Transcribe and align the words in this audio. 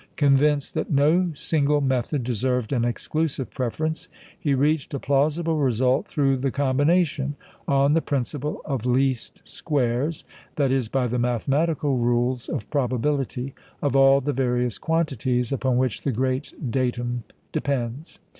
Convinced 0.15 0.73
that 0.73 0.89
no 0.89 1.31
single 1.35 1.79
method 1.79 2.23
deserved 2.23 2.73
an 2.73 2.83
exclusive 2.83 3.51
preference, 3.51 4.09
he 4.39 4.55
reached 4.55 4.95
a 4.95 4.99
plausible 4.99 5.57
result 5.59 6.07
through 6.07 6.37
the 6.37 6.49
combination, 6.49 7.35
on 7.67 7.93
the 7.93 8.01
principle 8.01 8.61
of 8.65 8.87
least 8.87 9.47
squares 9.47 10.25
that 10.55 10.71
is, 10.71 10.89
by 10.89 11.05
the 11.05 11.19
mathematical 11.19 11.97
rules 11.97 12.49
of 12.49 12.67
probability 12.71 13.53
of 13.79 13.95
all 13.95 14.21
the 14.21 14.33
various 14.33 14.79
quantities 14.79 15.51
upon 15.51 15.77
which 15.77 16.01
the 16.01 16.11
great 16.11 16.51
datum 16.71 17.23
depends. 17.51 18.17